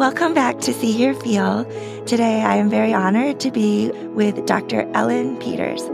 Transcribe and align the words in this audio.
Welcome 0.00 0.32
back 0.32 0.60
to 0.60 0.72
See 0.72 0.92
Hear 0.92 1.12
Feel. 1.12 1.66
Today, 2.06 2.40
I 2.40 2.56
am 2.56 2.70
very 2.70 2.94
honored 2.94 3.38
to 3.40 3.50
be 3.50 3.90
with 4.14 4.46
Dr. 4.46 4.90
Ellen 4.94 5.36
Peters. 5.36 5.90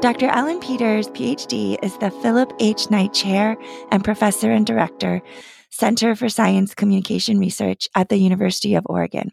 Dr. 0.00 0.28
Ellen 0.28 0.60
Peters, 0.60 1.08
PhD, 1.08 1.76
is 1.82 1.94
the 1.98 2.10
Philip 2.10 2.54
H. 2.58 2.90
Knight 2.90 3.12
Chair 3.12 3.58
and 3.92 4.02
Professor 4.02 4.50
and 4.50 4.64
Director, 4.64 5.20
Center 5.68 6.16
for 6.16 6.30
Science 6.30 6.74
Communication 6.74 7.38
Research 7.38 7.86
at 7.94 8.08
the 8.08 8.16
University 8.16 8.76
of 8.76 8.86
Oregon. 8.86 9.30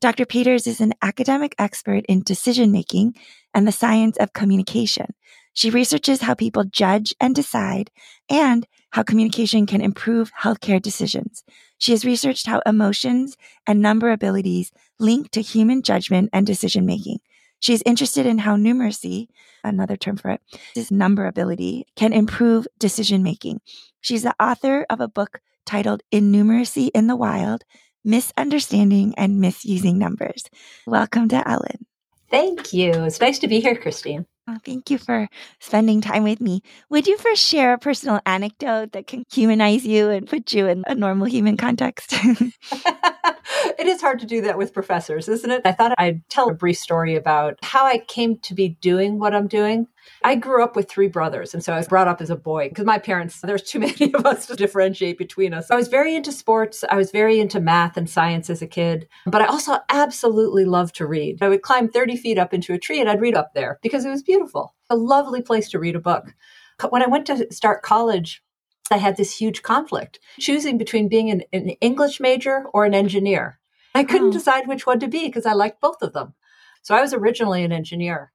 Dr. 0.00 0.26
Peters 0.26 0.68
is 0.68 0.80
an 0.80 0.92
academic 1.02 1.52
expert 1.58 2.04
in 2.08 2.22
decision 2.22 2.70
making 2.70 3.16
and 3.52 3.66
the 3.66 3.72
science 3.72 4.16
of 4.18 4.32
communication. 4.32 5.06
She 5.54 5.70
researches 5.70 6.20
how 6.20 6.34
people 6.34 6.62
judge 6.62 7.16
and 7.18 7.34
decide 7.34 7.90
and 8.30 8.64
how 8.90 9.02
communication 9.02 9.66
can 9.66 9.80
improve 9.80 10.30
healthcare 10.40 10.80
decisions. 10.80 11.42
She 11.78 11.92
has 11.92 12.04
researched 12.04 12.46
how 12.46 12.62
emotions 12.66 13.36
and 13.66 13.80
number 13.80 14.10
abilities 14.10 14.72
link 14.98 15.30
to 15.32 15.42
human 15.42 15.82
judgment 15.82 16.30
and 16.32 16.46
decision 16.46 16.86
making. 16.86 17.18
She 17.60 17.72
is 17.72 17.82
interested 17.86 18.26
in 18.26 18.38
how 18.38 18.56
numeracy, 18.56 19.28
another 19.64 19.96
term 19.96 20.16
for 20.16 20.30
it, 20.30 20.40
is 20.74 20.90
number 20.90 21.26
ability, 21.26 21.86
can 21.96 22.12
improve 22.12 22.66
decision 22.78 23.22
making. 23.22 23.60
She's 24.00 24.22
the 24.22 24.34
author 24.40 24.86
of 24.90 25.00
a 25.00 25.08
book 25.08 25.40
titled 25.64 26.02
Innumeracy 26.12 26.90
in 26.94 27.06
the 27.06 27.16
Wild 27.16 27.64
Misunderstanding 28.04 29.14
and 29.16 29.40
Misusing 29.40 29.98
Numbers. 29.98 30.44
Welcome 30.86 31.28
to 31.30 31.48
Ellen. 31.48 31.86
Thank 32.30 32.72
you. 32.72 32.92
It's 32.92 33.20
nice 33.20 33.38
to 33.40 33.48
be 33.48 33.60
here, 33.60 33.76
Christine. 33.76 34.26
Oh, 34.48 34.58
thank 34.64 34.90
you 34.90 34.98
for 34.98 35.28
spending 35.58 36.00
time 36.00 36.22
with 36.22 36.40
me. 36.40 36.62
Would 36.88 37.08
you 37.08 37.18
first 37.18 37.42
share 37.42 37.72
a 37.72 37.78
personal 37.78 38.20
anecdote 38.26 38.92
that 38.92 39.08
can 39.08 39.24
humanize 39.32 39.84
you 39.84 40.08
and 40.10 40.28
put 40.28 40.52
you 40.52 40.68
in 40.68 40.84
a 40.86 40.94
normal 40.94 41.26
human 41.26 41.56
context? 41.56 42.14
it 43.78 43.86
is 43.86 44.00
hard 44.00 44.20
to 44.20 44.26
do 44.26 44.40
that 44.42 44.58
with 44.58 44.72
professors, 44.72 45.28
isn't 45.28 45.50
it? 45.50 45.62
I 45.64 45.72
thought 45.72 45.94
I'd 45.98 46.28
tell 46.28 46.48
a 46.50 46.54
brief 46.54 46.78
story 46.78 47.16
about 47.16 47.58
how 47.62 47.86
I 47.86 47.98
came 47.98 48.38
to 48.40 48.54
be 48.54 48.70
doing 48.80 49.18
what 49.18 49.34
I'm 49.34 49.48
doing. 49.48 49.86
I 50.24 50.34
grew 50.34 50.62
up 50.62 50.76
with 50.76 50.88
three 50.88 51.08
brothers, 51.08 51.54
and 51.54 51.62
so 51.62 51.72
I 51.72 51.78
was 51.78 51.88
brought 51.88 52.08
up 52.08 52.20
as 52.20 52.30
a 52.30 52.36
boy 52.36 52.68
because 52.68 52.84
my 52.84 52.98
parents, 52.98 53.40
there's 53.40 53.62
too 53.62 53.78
many 53.80 54.12
of 54.12 54.26
us 54.26 54.46
to 54.46 54.56
differentiate 54.56 55.18
between 55.18 55.54
us. 55.54 55.70
I 55.70 55.76
was 55.76 55.88
very 55.88 56.14
into 56.14 56.32
sports. 56.32 56.84
I 56.90 56.96
was 56.96 57.10
very 57.10 57.40
into 57.40 57.60
math 57.60 57.96
and 57.96 58.08
science 58.08 58.50
as 58.50 58.62
a 58.62 58.66
kid, 58.66 59.08
but 59.26 59.42
I 59.42 59.46
also 59.46 59.78
absolutely 59.88 60.64
loved 60.64 60.94
to 60.96 61.06
read. 61.06 61.42
I 61.42 61.48
would 61.48 61.62
climb 61.62 61.88
30 61.88 62.16
feet 62.16 62.38
up 62.38 62.54
into 62.54 62.72
a 62.72 62.78
tree 62.78 63.00
and 63.00 63.08
I'd 63.08 63.20
read 63.20 63.34
up 63.34 63.54
there 63.54 63.78
because 63.82 64.04
it 64.04 64.10
was 64.10 64.22
beautiful. 64.22 64.74
A 64.90 64.96
lovely 64.96 65.42
place 65.42 65.68
to 65.70 65.78
read 65.78 65.96
a 65.96 66.00
book. 66.00 66.34
When 66.90 67.02
I 67.02 67.08
went 67.08 67.26
to 67.26 67.46
start 67.52 67.82
college, 67.82 68.42
I 68.90 68.98
had 68.98 69.16
this 69.16 69.36
huge 69.36 69.62
conflict 69.62 70.20
choosing 70.38 70.78
between 70.78 71.08
being 71.08 71.30
an, 71.30 71.42
an 71.52 71.70
English 71.80 72.20
major 72.20 72.66
or 72.72 72.84
an 72.84 72.94
engineer. 72.94 73.58
I 73.94 74.04
couldn't 74.04 74.28
oh. 74.28 74.32
decide 74.32 74.68
which 74.68 74.86
one 74.86 75.00
to 75.00 75.08
be 75.08 75.26
because 75.26 75.46
I 75.46 75.54
liked 75.54 75.80
both 75.80 76.02
of 76.02 76.12
them. 76.12 76.34
So 76.82 76.94
I 76.94 77.00
was 77.00 77.14
originally 77.14 77.64
an 77.64 77.72
engineer. 77.72 78.32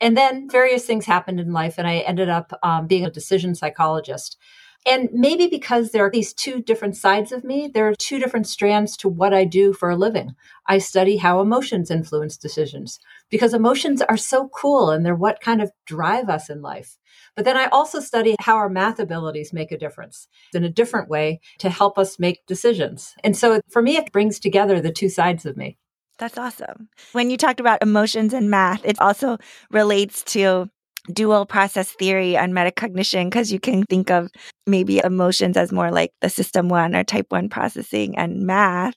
And 0.00 0.16
then 0.16 0.48
various 0.48 0.84
things 0.84 1.06
happened 1.06 1.40
in 1.40 1.52
life, 1.52 1.74
and 1.78 1.86
I 1.86 1.98
ended 1.98 2.28
up 2.28 2.52
um, 2.62 2.86
being 2.86 3.04
a 3.04 3.10
decision 3.10 3.54
psychologist. 3.54 4.38
And 4.86 5.10
maybe 5.12 5.48
because 5.48 5.90
there 5.90 6.06
are 6.06 6.10
these 6.10 6.32
two 6.32 6.62
different 6.62 6.96
sides 6.96 7.32
of 7.32 7.44
me, 7.44 7.68
there 7.72 7.88
are 7.88 7.94
two 7.94 8.18
different 8.18 8.46
strands 8.46 8.96
to 8.98 9.08
what 9.08 9.34
I 9.34 9.44
do 9.44 9.72
for 9.72 9.90
a 9.90 9.96
living. 9.96 10.34
I 10.66 10.78
study 10.78 11.16
how 11.16 11.40
emotions 11.40 11.90
influence 11.90 12.36
decisions 12.36 13.00
because 13.28 13.52
emotions 13.52 14.00
are 14.02 14.16
so 14.16 14.48
cool 14.48 14.90
and 14.90 15.04
they're 15.04 15.14
what 15.14 15.40
kind 15.40 15.60
of 15.60 15.72
drive 15.84 16.28
us 16.28 16.48
in 16.48 16.62
life. 16.62 16.96
But 17.34 17.44
then 17.44 17.56
I 17.56 17.66
also 17.66 18.00
study 18.00 18.36
how 18.40 18.56
our 18.56 18.68
math 18.68 18.98
abilities 18.98 19.52
make 19.52 19.72
a 19.72 19.78
difference 19.78 20.28
in 20.54 20.64
a 20.64 20.70
different 20.70 21.08
way 21.08 21.40
to 21.58 21.70
help 21.70 21.98
us 21.98 22.18
make 22.18 22.46
decisions. 22.46 23.14
And 23.22 23.36
so 23.36 23.60
for 23.68 23.82
me, 23.82 23.96
it 23.96 24.12
brings 24.12 24.38
together 24.38 24.80
the 24.80 24.92
two 24.92 25.08
sides 25.08 25.44
of 25.44 25.56
me. 25.56 25.76
That's 26.18 26.36
awesome. 26.38 26.88
When 27.12 27.30
you 27.30 27.36
talked 27.36 27.60
about 27.60 27.82
emotions 27.82 28.32
and 28.32 28.50
math, 28.50 28.84
it 28.84 29.00
also 29.00 29.38
relates 29.70 30.22
to 30.24 30.68
dual 31.12 31.46
process 31.46 31.90
theory 31.92 32.36
and 32.36 32.52
metacognition 32.52 33.26
because 33.26 33.50
you 33.52 33.60
can 33.60 33.84
think 33.84 34.10
of 34.10 34.30
maybe 34.66 35.00
emotions 35.02 35.56
as 35.56 35.72
more 35.72 35.90
like 35.90 36.12
the 36.20 36.28
system 36.28 36.68
one 36.68 36.94
or 36.94 37.04
type 37.04 37.26
one 37.30 37.48
processing 37.48 38.18
and 38.18 38.42
math, 38.42 38.96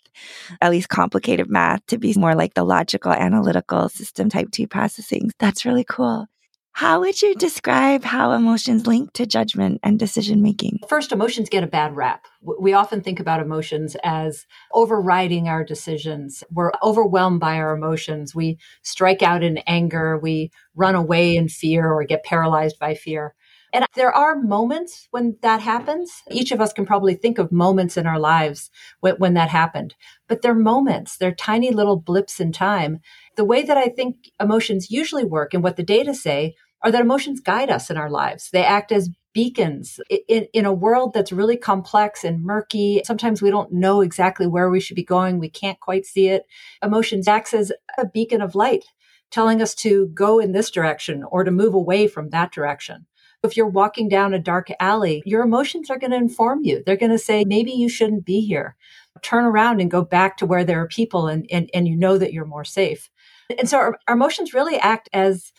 at 0.61 0.71
least 0.71 0.89
complicated 0.89 1.49
math, 1.49 1.85
to 1.87 1.97
be 1.97 2.13
more 2.17 2.35
like 2.35 2.53
the 2.53 2.65
logical, 2.65 3.13
analytical 3.13 3.87
system 3.87 4.29
type 4.29 4.49
two 4.51 4.67
processing. 4.67 5.31
That's 5.39 5.63
really 5.63 5.85
cool. 5.85 6.27
How 6.73 7.01
would 7.01 7.21
you 7.21 7.35
describe 7.35 8.03
how 8.03 8.31
emotions 8.31 8.87
link 8.87 9.13
to 9.13 9.25
judgment 9.25 9.79
and 9.83 9.99
decision 9.99 10.41
making? 10.41 10.79
First, 10.87 11.11
emotions 11.11 11.49
get 11.49 11.63
a 11.63 11.67
bad 11.67 11.95
rap. 11.95 12.25
We 12.59 12.73
often 12.73 13.01
think 13.01 13.19
about 13.19 13.41
emotions 13.41 13.95
as 14.03 14.45
overriding 14.73 15.47
our 15.47 15.63
decisions. 15.63 16.43
We're 16.51 16.71
overwhelmed 16.81 17.39
by 17.39 17.57
our 17.57 17.75
emotions. 17.75 18.33
We 18.33 18.57
strike 18.81 19.21
out 19.21 19.43
in 19.43 19.59
anger. 19.67 20.17
We 20.17 20.51
run 20.75 20.95
away 20.95 21.35
in 21.35 21.49
fear 21.49 21.91
or 21.91 22.03
get 22.03 22.23
paralyzed 22.23 22.79
by 22.79 22.95
fear. 22.95 23.35
And 23.73 23.85
there 23.95 24.13
are 24.13 24.35
moments 24.35 25.07
when 25.11 25.37
that 25.41 25.61
happens. 25.61 26.23
Each 26.29 26.51
of 26.51 26.59
us 26.59 26.73
can 26.73 26.85
probably 26.85 27.13
think 27.13 27.37
of 27.37 27.51
moments 27.51 27.95
in 27.95 28.05
our 28.05 28.19
lives 28.19 28.69
when, 28.99 29.15
when, 29.15 29.33
that 29.35 29.49
happened, 29.49 29.95
but 30.27 30.41
they're 30.41 30.53
moments. 30.53 31.17
They're 31.17 31.33
tiny 31.33 31.71
little 31.71 31.95
blips 31.95 32.39
in 32.39 32.51
time. 32.51 32.99
The 33.37 33.45
way 33.45 33.63
that 33.63 33.77
I 33.77 33.87
think 33.87 34.29
emotions 34.39 34.91
usually 34.91 35.23
work 35.23 35.53
and 35.53 35.63
what 35.63 35.77
the 35.77 35.83
data 35.83 36.13
say 36.13 36.55
are 36.83 36.91
that 36.91 37.01
emotions 37.01 37.39
guide 37.39 37.69
us 37.69 37.89
in 37.89 37.97
our 37.97 38.09
lives. 38.09 38.49
They 38.51 38.63
act 38.63 38.91
as 38.91 39.09
beacons 39.33 39.99
in, 40.09 40.47
in 40.53 40.65
a 40.65 40.73
world 40.73 41.13
that's 41.13 41.31
really 41.31 41.55
complex 41.55 42.23
and 42.23 42.43
murky. 42.43 43.01
Sometimes 43.05 43.41
we 43.41 43.51
don't 43.51 43.71
know 43.71 44.01
exactly 44.01 44.47
where 44.47 44.69
we 44.69 44.79
should 44.79 44.95
be 44.95 45.03
going. 45.03 45.39
We 45.39 45.49
can't 45.49 45.79
quite 45.79 46.05
see 46.05 46.27
it. 46.27 46.43
Emotions 46.83 47.27
acts 47.27 47.53
as 47.53 47.71
a 47.97 48.05
beacon 48.05 48.41
of 48.41 48.55
light, 48.55 48.83
telling 49.29 49.61
us 49.61 49.73
to 49.75 50.07
go 50.13 50.39
in 50.39 50.51
this 50.51 50.69
direction 50.69 51.23
or 51.23 51.43
to 51.43 51.51
move 51.51 51.73
away 51.73 52.07
from 52.07 52.29
that 52.29 52.51
direction. 52.51 53.05
If 53.43 53.57
you're 53.57 53.67
walking 53.67 54.07
down 54.07 54.33
a 54.33 54.39
dark 54.39 54.69
alley, 54.79 55.23
your 55.25 55.41
emotions 55.41 55.89
are 55.89 55.97
going 55.97 56.11
to 56.11 56.17
inform 56.17 56.63
you. 56.63 56.83
They're 56.85 56.95
going 56.95 57.11
to 57.11 57.17
say, 57.17 57.43
maybe 57.43 57.71
you 57.71 57.89
shouldn't 57.89 58.25
be 58.25 58.41
here. 58.41 58.75
Turn 59.21 59.45
around 59.45 59.81
and 59.81 59.89
go 59.89 60.03
back 60.03 60.37
to 60.37 60.45
where 60.45 60.63
there 60.63 60.81
are 60.81 60.87
people 60.87 61.27
and, 61.27 61.45
and, 61.51 61.69
and 61.73 61.87
you 61.87 61.95
know 61.95 62.17
that 62.17 62.33
you're 62.33 62.45
more 62.45 62.63
safe. 62.63 63.09
And 63.57 63.67
so 63.67 63.77
our, 63.77 63.99
our 64.07 64.15
emotions 64.15 64.53
really 64.53 64.77
act 64.77 65.09
as 65.11 65.51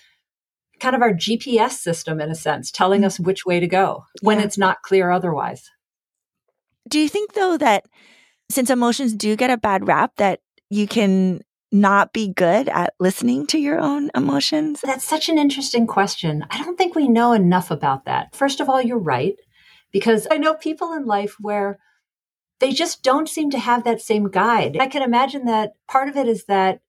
kind 0.80 0.96
of 0.96 1.02
our 1.02 1.12
GPS 1.12 1.72
system 1.72 2.20
in 2.20 2.30
a 2.30 2.34
sense, 2.34 2.70
telling 2.70 3.02
mm. 3.02 3.06
us 3.06 3.20
which 3.20 3.44
way 3.46 3.60
to 3.60 3.66
go 3.66 4.04
when 4.20 4.38
yeah. 4.38 4.44
it's 4.44 4.58
not 4.58 4.82
clear 4.82 5.10
otherwise. 5.10 5.70
Do 6.88 6.98
you 6.98 7.08
think 7.08 7.34
though 7.34 7.56
that 7.56 7.86
since 8.50 8.70
emotions 8.70 9.14
do 9.14 9.36
get 9.36 9.50
a 9.50 9.56
bad 9.56 9.86
rap 9.86 10.12
that 10.16 10.40
you 10.70 10.86
can 10.86 11.42
not 11.72 12.12
be 12.12 12.28
good 12.28 12.68
at 12.68 12.94
listening 13.00 13.46
to 13.48 13.58
your 13.58 13.80
own 13.80 14.10
emotions? 14.14 14.80
That's 14.82 15.08
such 15.08 15.28
an 15.28 15.38
interesting 15.38 15.86
question. 15.86 16.44
I 16.50 16.62
don't 16.62 16.76
think 16.76 16.94
we 16.94 17.08
know 17.08 17.32
enough 17.32 17.70
about 17.70 18.04
that. 18.04 18.36
First 18.36 18.60
of 18.60 18.68
all, 18.68 18.80
you're 18.80 18.98
right, 18.98 19.36
because 19.90 20.26
I 20.30 20.38
know 20.38 20.54
people 20.54 20.92
in 20.92 21.06
life 21.06 21.36
where 21.40 21.78
they 22.60 22.70
just 22.70 23.02
don't 23.02 23.28
seem 23.28 23.50
to 23.50 23.58
have 23.58 23.84
that 23.84 24.00
same 24.00 24.28
guide. 24.30 24.76
I 24.78 24.86
can 24.86 25.02
imagine 25.02 25.46
that 25.46 25.72
part 25.88 26.08
of 26.08 26.16
it 26.16 26.28
is 26.28 26.44
that 26.44 26.80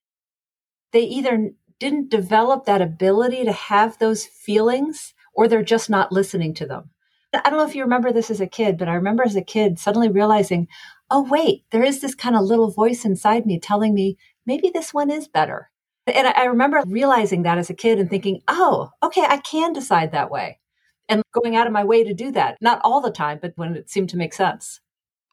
they 0.91 1.01
either 1.01 1.51
didn't 1.79 2.11
develop 2.11 2.65
that 2.65 2.81
ability 2.81 3.43
to 3.45 3.51
have 3.51 3.97
those 3.97 4.25
feelings 4.25 5.13
or 5.33 5.47
they're 5.47 5.63
just 5.63 5.89
not 5.89 6.11
listening 6.11 6.53
to 6.53 6.65
them. 6.65 6.91
I 7.33 7.49
don't 7.49 7.57
know 7.57 7.65
if 7.65 7.75
you 7.75 7.81
remember 7.81 8.13
this 8.13 8.29
as 8.29 8.39
a 8.39 8.45
kid, 8.45 8.77
but 8.77 8.87
I 8.87 8.93
remember 8.93 9.23
as 9.23 9.35
a 9.35 9.41
kid 9.41 9.79
suddenly 9.79 10.09
realizing, 10.09 10.67
oh, 11.09 11.23
wait, 11.23 11.65
there 11.71 11.83
is 11.83 11.99
this 11.99 12.13
kind 12.13 12.35
of 12.35 12.43
little 12.43 12.69
voice 12.69 13.03
inside 13.03 13.47
me 13.47 13.59
telling 13.59 13.95
me 13.95 14.17
maybe 14.45 14.71
this 14.73 14.93
one 14.93 15.09
is 15.09 15.27
better. 15.27 15.69
And 16.05 16.27
I 16.27 16.45
remember 16.45 16.83
realizing 16.85 17.43
that 17.43 17.57
as 17.57 17.69
a 17.69 17.73
kid 17.73 17.99
and 17.99 18.09
thinking, 18.09 18.41
oh, 18.47 18.89
okay, 19.01 19.25
I 19.27 19.37
can 19.37 19.71
decide 19.71 20.11
that 20.11 20.29
way. 20.29 20.59
And 21.07 21.23
going 21.33 21.55
out 21.55 21.67
of 21.67 21.73
my 21.73 21.83
way 21.83 22.03
to 22.03 22.13
do 22.13 22.31
that. 22.31 22.57
Not 22.61 22.81
all 22.83 23.01
the 23.01 23.11
time, 23.11 23.39
but 23.41 23.53
when 23.55 23.75
it 23.75 23.89
seemed 23.89 24.09
to 24.09 24.17
make 24.17 24.33
sense. 24.33 24.81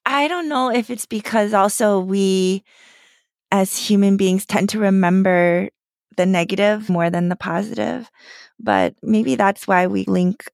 I 0.07 0.29
don't 0.29 0.49
know 0.49 0.71
if 0.71 0.91
it's 0.91 1.07
because 1.07 1.55
also 1.55 2.01
we, 2.01 2.65
as 3.51 3.77
human 3.77 4.17
beings, 4.17 4.47
tend 4.47 4.69
to 4.71 4.79
remember 4.79 5.69
the 6.17 6.27
negative 6.27 6.89
more 6.89 7.11
than 7.11 7.29
the 7.29 7.37
positive. 7.37 8.11
But 8.59 8.95
maybe 9.03 9.35
that's 9.35 9.67
why 9.67 9.87
we 9.87 10.05
link 10.05 10.45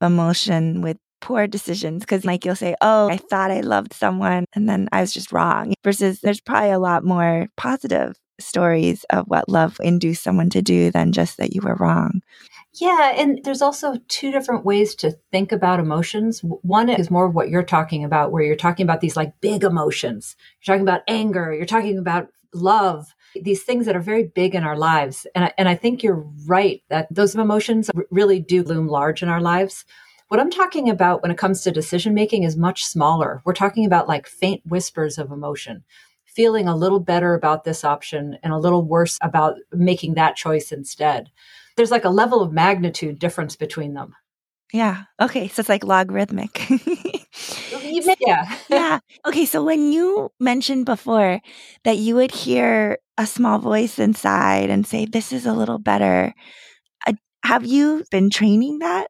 emotion 0.00 0.82
with 0.82 0.98
poor 1.20 1.46
decisions 1.46 2.00
because 2.00 2.24
like 2.24 2.44
you'll 2.44 2.56
say 2.56 2.74
oh 2.80 3.08
i 3.08 3.16
thought 3.16 3.50
i 3.50 3.60
loved 3.60 3.92
someone 3.92 4.44
and 4.54 4.68
then 4.68 4.88
i 4.92 5.00
was 5.00 5.12
just 5.12 5.32
wrong 5.32 5.72
versus 5.82 6.20
there's 6.20 6.40
probably 6.40 6.70
a 6.70 6.78
lot 6.78 7.04
more 7.04 7.48
positive 7.56 8.14
stories 8.40 9.04
of 9.10 9.24
what 9.26 9.48
love 9.48 9.78
induced 9.80 10.22
someone 10.22 10.50
to 10.50 10.60
do 10.60 10.90
than 10.90 11.12
just 11.12 11.36
that 11.38 11.54
you 11.54 11.62
were 11.62 11.76
wrong 11.76 12.20
yeah 12.74 13.12
and 13.16 13.40
there's 13.44 13.62
also 13.62 13.96
two 14.08 14.32
different 14.32 14.64
ways 14.64 14.94
to 14.94 15.16
think 15.30 15.52
about 15.52 15.80
emotions 15.80 16.40
one 16.42 16.88
is 16.88 17.10
more 17.10 17.26
of 17.26 17.34
what 17.34 17.48
you're 17.48 17.62
talking 17.62 18.04
about 18.04 18.32
where 18.32 18.42
you're 18.42 18.56
talking 18.56 18.84
about 18.84 19.00
these 19.00 19.16
like 19.16 19.32
big 19.40 19.62
emotions 19.62 20.36
you're 20.60 20.74
talking 20.74 20.86
about 20.86 21.02
anger 21.08 21.54
you're 21.54 21.64
talking 21.64 21.96
about 21.96 22.28
love 22.52 23.14
these 23.42 23.62
things 23.62 23.86
that 23.86 23.96
are 23.96 24.00
very 24.00 24.24
big 24.24 24.54
in 24.54 24.64
our 24.64 24.76
lives. 24.76 25.26
And 25.34 25.46
I, 25.46 25.52
and 25.58 25.68
I 25.68 25.74
think 25.74 26.02
you're 26.02 26.24
right 26.46 26.82
that 26.88 27.08
those 27.10 27.34
emotions 27.34 27.90
really 28.10 28.40
do 28.40 28.62
loom 28.62 28.88
large 28.88 29.22
in 29.22 29.28
our 29.28 29.40
lives. 29.40 29.84
What 30.28 30.40
I'm 30.40 30.50
talking 30.50 30.88
about 30.88 31.22
when 31.22 31.30
it 31.30 31.38
comes 31.38 31.62
to 31.62 31.70
decision 31.70 32.14
making 32.14 32.44
is 32.44 32.56
much 32.56 32.84
smaller. 32.84 33.42
We're 33.44 33.52
talking 33.52 33.84
about 33.84 34.08
like 34.08 34.26
faint 34.26 34.62
whispers 34.66 35.18
of 35.18 35.30
emotion, 35.30 35.84
feeling 36.24 36.66
a 36.66 36.76
little 36.76 37.00
better 37.00 37.34
about 37.34 37.64
this 37.64 37.84
option 37.84 38.38
and 38.42 38.52
a 38.52 38.58
little 38.58 38.82
worse 38.82 39.18
about 39.20 39.56
making 39.72 40.14
that 40.14 40.36
choice 40.36 40.72
instead. 40.72 41.30
There's 41.76 41.90
like 41.90 42.04
a 42.04 42.10
level 42.10 42.40
of 42.40 42.52
magnitude 42.52 43.18
difference 43.18 43.54
between 43.54 43.94
them. 43.94 44.14
Yeah. 44.72 45.04
Okay. 45.20 45.46
So 45.48 45.60
it's 45.60 45.68
like 45.68 45.84
logarithmic. 45.84 46.68
yeah. 48.20 48.58
yeah. 48.68 48.98
Okay. 49.24 49.44
So 49.44 49.62
when 49.62 49.92
you 49.92 50.32
mentioned 50.40 50.86
before 50.86 51.40
that 51.84 51.98
you 51.98 52.16
would 52.16 52.32
hear 52.32 52.98
a 53.16 53.26
small 53.26 53.58
voice 53.58 54.00
inside 54.00 54.70
and 54.70 54.86
say, 54.86 55.04
this 55.04 55.32
is 55.32 55.46
a 55.46 55.52
little 55.52 55.78
better, 55.78 56.34
uh, 57.06 57.12
have 57.44 57.64
you 57.64 58.04
been 58.10 58.30
training 58.30 58.80
that? 58.80 59.08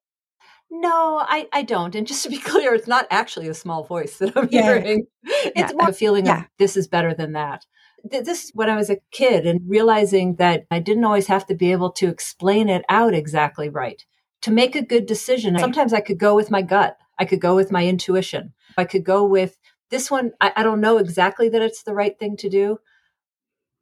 No, 0.80 1.24
I, 1.24 1.46
I 1.52 1.62
don't. 1.62 1.94
And 1.94 2.06
just 2.06 2.24
to 2.24 2.30
be 2.30 2.38
clear, 2.50 2.74
it's 2.74 2.88
not 2.88 3.06
actually 3.10 3.48
a 3.48 3.54
small 3.54 3.84
voice 3.84 4.18
that 4.18 4.36
I'm 4.36 4.48
yeah. 4.50 4.62
hearing. 4.62 5.06
It's 5.22 5.54
yeah. 5.56 5.76
more 5.76 5.90
a 5.90 5.92
feeling 5.92 6.28
of 6.28 6.44
this 6.58 6.76
is 6.76 6.88
better 6.88 7.14
than 7.14 7.32
that. 7.32 7.64
This 8.02 8.44
is 8.44 8.50
when 8.54 8.68
I 8.68 8.76
was 8.76 8.90
a 8.90 8.98
kid 9.12 9.46
and 9.46 9.60
realizing 9.66 10.36
that 10.36 10.66
I 10.70 10.80
didn't 10.80 11.04
always 11.04 11.28
have 11.28 11.46
to 11.46 11.54
be 11.54 11.72
able 11.72 11.90
to 11.92 12.08
explain 12.08 12.68
it 12.68 12.84
out 12.88 13.14
exactly 13.14 13.68
right. 13.68 14.04
To 14.42 14.50
make 14.50 14.76
a 14.76 14.82
good 14.82 15.06
decision, 15.06 15.54
right. 15.54 15.60
sometimes 15.60 15.94
I 15.94 16.00
could 16.00 16.18
go 16.18 16.34
with 16.34 16.50
my 16.50 16.60
gut. 16.60 16.98
I 17.18 17.24
could 17.24 17.40
go 17.40 17.54
with 17.54 17.72
my 17.72 17.86
intuition. 17.86 18.52
I 18.76 18.84
could 18.84 19.04
go 19.04 19.24
with 19.24 19.56
this 19.90 20.10
one. 20.10 20.32
I, 20.40 20.52
I 20.56 20.62
don't 20.62 20.80
know 20.80 20.98
exactly 20.98 21.48
that 21.50 21.62
it's 21.62 21.84
the 21.84 21.94
right 21.94 22.18
thing 22.18 22.36
to 22.38 22.50
do, 22.50 22.78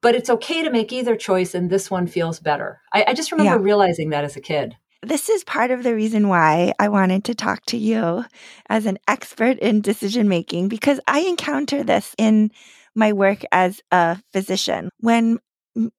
but 0.02 0.14
it's 0.14 0.30
okay 0.30 0.62
to 0.62 0.70
make 0.70 0.92
either 0.92 1.16
choice 1.16 1.54
and 1.54 1.70
this 1.70 1.90
one 1.90 2.06
feels 2.06 2.38
better. 2.38 2.80
I, 2.92 3.06
I 3.08 3.14
just 3.14 3.32
remember 3.32 3.58
realizing 3.58 4.10
that 4.10 4.24
as 4.24 4.36
a 4.36 4.40
kid. 4.40 4.76
This 5.04 5.28
is 5.28 5.42
part 5.42 5.72
of 5.72 5.82
the 5.82 5.96
reason 5.96 6.28
why 6.28 6.72
I 6.78 6.88
wanted 6.88 7.24
to 7.24 7.34
talk 7.34 7.64
to 7.66 7.76
you 7.76 8.24
as 8.68 8.86
an 8.86 8.98
expert 9.08 9.58
in 9.58 9.80
decision 9.80 10.28
making 10.28 10.68
because 10.68 11.00
I 11.08 11.20
encounter 11.20 11.82
this 11.82 12.14
in 12.18 12.52
my 12.94 13.12
work 13.12 13.42
as 13.50 13.80
a 13.90 14.18
physician. 14.32 14.90
When 15.00 15.38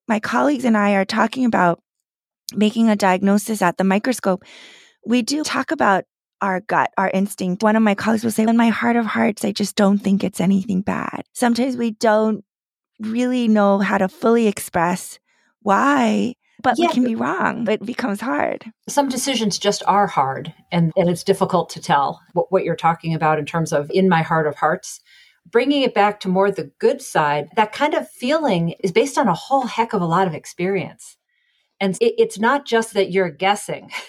my 0.07 0.21
colleagues 0.21 0.63
and 0.63 0.77
I 0.77 0.93
are 0.93 1.03
talking 1.03 1.43
about 1.43 1.81
making 2.55 2.89
a 2.89 2.95
diagnosis 2.95 3.61
at 3.61 3.77
the 3.77 3.83
microscope, 3.83 4.45
we 5.05 5.21
do 5.21 5.43
talk 5.43 5.71
about 5.71 6.05
our 6.41 6.61
gut, 6.61 6.91
our 6.97 7.09
instinct. 7.09 7.61
One 7.61 7.75
of 7.75 7.83
my 7.83 7.95
colleagues 7.95 8.23
will 8.23 8.31
say, 8.31 8.43
in 8.43 8.55
my 8.55 8.69
heart 8.69 8.95
of 8.95 9.05
hearts, 9.05 9.43
I 9.43 9.51
just 9.51 9.75
don't 9.75 9.97
think 9.97 10.23
it's 10.23 10.39
anything 10.39 10.81
bad. 10.81 11.23
Sometimes 11.33 11.75
we 11.75 11.91
don't 11.91 12.45
really 12.99 13.49
know 13.49 13.79
how 13.79 13.97
to 13.97 14.07
fully 14.07 14.47
express 14.47 15.19
why 15.61 16.35
but 16.63 16.79
yeah. 16.79 16.87
we 16.87 16.93
can 16.93 17.03
be 17.03 17.15
wrong. 17.15 17.65
But 17.65 17.81
it 17.81 17.85
becomes 17.85 18.21
hard. 18.21 18.65
Some 18.87 19.09
decisions 19.09 19.59
just 19.59 19.83
are 19.85 20.07
hard, 20.07 20.53
and, 20.71 20.91
and 20.95 21.09
it's 21.09 21.23
difficult 21.23 21.69
to 21.71 21.81
tell 21.81 22.21
what, 22.33 22.51
what 22.51 22.63
you're 22.63 22.75
talking 22.75 23.13
about 23.13 23.37
in 23.37 23.45
terms 23.45 23.71
of 23.71 23.91
in 23.91 24.09
my 24.09 24.23
heart 24.23 24.47
of 24.47 24.55
hearts. 24.55 25.01
Bringing 25.45 25.83
it 25.83 25.93
back 25.93 26.21
to 26.21 26.29
more 26.29 26.49
the 26.49 26.71
good 26.79 27.01
side, 27.01 27.49
that 27.57 27.73
kind 27.73 27.93
of 27.93 28.09
feeling 28.09 28.75
is 28.79 28.93
based 28.93 29.17
on 29.17 29.27
a 29.27 29.33
whole 29.33 29.67
heck 29.67 29.93
of 29.93 30.01
a 30.01 30.05
lot 30.05 30.25
of 30.25 30.33
experience. 30.33 31.17
And 31.81 31.95
it, 31.99 32.13
it's 32.17 32.39
not 32.39 32.65
just 32.65 32.93
that 32.93 33.11
you're 33.11 33.29
guessing. 33.29 33.91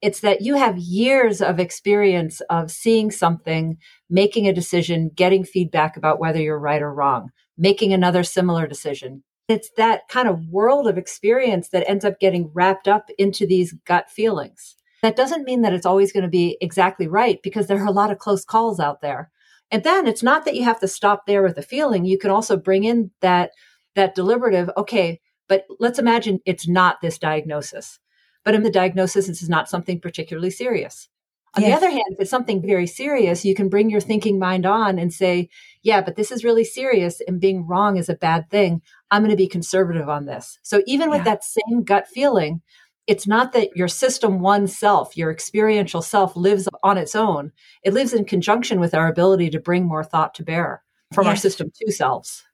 It's 0.00 0.20
that 0.20 0.42
you 0.42 0.54
have 0.54 0.78
years 0.78 1.42
of 1.42 1.58
experience 1.58 2.40
of 2.42 2.70
seeing 2.70 3.10
something, 3.10 3.78
making 4.08 4.46
a 4.46 4.52
decision, 4.52 5.10
getting 5.12 5.42
feedback 5.42 5.96
about 5.96 6.20
whether 6.20 6.40
you're 6.40 6.56
right 6.58 6.80
or 6.80 6.94
wrong, 6.94 7.30
making 7.56 7.92
another 7.92 8.22
similar 8.22 8.68
decision, 8.68 9.24
it's 9.48 9.70
that 9.76 10.08
kind 10.08 10.28
of 10.28 10.48
world 10.48 10.86
of 10.86 10.98
experience 10.98 11.70
that 11.70 11.88
ends 11.88 12.04
up 12.04 12.20
getting 12.20 12.50
wrapped 12.52 12.86
up 12.86 13.08
into 13.18 13.46
these 13.46 13.74
gut 13.86 14.10
feelings. 14.10 14.76
That 15.02 15.16
doesn't 15.16 15.44
mean 15.44 15.62
that 15.62 15.72
it's 15.72 15.86
always 15.86 16.12
going 16.12 16.24
to 16.24 16.28
be 16.28 16.58
exactly 16.60 17.06
right 17.06 17.40
because 17.42 17.66
there 17.66 17.80
are 17.80 17.86
a 17.86 17.92
lot 17.92 18.10
of 18.10 18.18
close 18.18 18.44
calls 18.44 18.78
out 18.78 19.00
there. 19.00 19.30
And 19.70 19.84
then 19.84 20.06
it's 20.06 20.22
not 20.22 20.44
that 20.44 20.54
you 20.54 20.64
have 20.64 20.80
to 20.80 20.88
stop 20.88 21.26
there 21.26 21.42
with 21.42 21.56
the 21.56 21.62
feeling. 21.62 22.04
You 22.04 22.18
can 22.18 22.30
also 22.30 22.56
bring 22.56 22.84
in 22.84 23.10
that, 23.20 23.52
that 23.94 24.14
deliberative, 24.14 24.70
okay, 24.76 25.20
but 25.48 25.64
let's 25.78 25.98
imagine 25.98 26.40
it's 26.44 26.68
not 26.68 27.00
this 27.00 27.18
diagnosis. 27.18 27.98
But 28.44 28.54
in 28.54 28.62
the 28.62 28.70
diagnosis, 28.70 29.26
this 29.26 29.42
is 29.42 29.48
not 29.48 29.68
something 29.68 30.00
particularly 30.00 30.50
serious. 30.50 31.08
On 31.54 31.62
yes. 31.62 31.70
the 31.70 31.86
other 31.86 31.90
hand, 31.90 32.04
if 32.10 32.20
it's 32.20 32.30
something 32.30 32.62
very 32.62 32.86
serious, 32.86 33.44
you 33.44 33.54
can 33.54 33.68
bring 33.68 33.90
your 33.90 34.00
thinking 34.00 34.38
mind 34.38 34.66
on 34.66 34.98
and 34.98 35.12
say, 35.12 35.48
yeah, 35.82 36.00
but 36.00 36.16
this 36.16 36.30
is 36.30 36.44
really 36.44 36.64
serious 36.64 37.20
and 37.26 37.40
being 37.40 37.66
wrong 37.66 37.96
is 37.96 38.08
a 38.08 38.14
bad 38.14 38.50
thing. 38.50 38.82
I'm 39.10 39.22
going 39.22 39.30
to 39.30 39.36
be 39.36 39.48
conservative 39.48 40.08
on 40.08 40.26
this. 40.26 40.58
So 40.62 40.82
even 40.86 41.10
with 41.10 41.24
that 41.24 41.44
same 41.44 41.82
gut 41.82 42.06
feeling, 42.08 42.62
it's 43.06 43.26
not 43.26 43.52
that 43.52 43.74
your 43.74 43.88
system 43.88 44.40
one 44.40 44.66
self, 44.66 45.16
your 45.16 45.30
experiential 45.30 46.02
self 46.02 46.36
lives 46.36 46.68
on 46.82 46.98
its 46.98 47.14
own. 47.14 47.52
It 47.82 47.94
lives 47.94 48.12
in 48.12 48.26
conjunction 48.26 48.80
with 48.80 48.94
our 48.94 49.08
ability 49.08 49.50
to 49.50 49.60
bring 49.60 49.86
more 49.86 50.04
thought 50.04 50.34
to 50.34 50.44
bear 50.44 50.82
from 51.14 51.24
yes. 51.24 51.30
our 51.30 51.36
system 51.36 51.72
two 51.74 51.90
selves. 51.90 52.44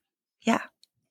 Yeah. 0.42 0.60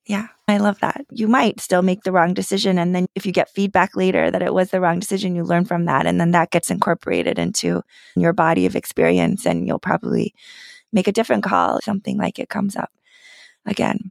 Yeah, 0.06 0.26
I 0.46 0.58
love 0.58 0.80
that. 0.80 1.06
You 1.10 1.28
might 1.28 1.60
still 1.60 1.80
make 1.80 2.02
the 2.02 2.12
wrong 2.12 2.34
decision. 2.34 2.78
And 2.78 2.94
then 2.94 3.06
if 3.14 3.24
you 3.24 3.32
get 3.32 3.48
feedback 3.48 3.96
later 3.96 4.30
that 4.30 4.42
it 4.42 4.52
was 4.52 4.70
the 4.70 4.80
wrong 4.80 4.98
decision, 4.98 5.34
you 5.34 5.44
learn 5.44 5.64
from 5.64 5.86
that. 5.86 6.06
And 6.06 6.20
then 6.20 6.32
that 6.32 6.50
gets 6.50 6.70
incorporated 6.70 7.38
into 7.38 7.82
your 8.14 8.34
body 8.34 8.66
of 8.66 8.76
experience. 8.76 9.46
And 9.46 9.66
you'll 9.66 9.78
probably 9.78 10.34
make 10.92 11.08
a 11.08 11.12
different 11.12 11.42
call 11.42 11.80
something 11.82 12.18
like 12.18 12.38
it 12.38 12.50
comes 12.50 12.76
up 12.76 12.90
again. 13.64 14.10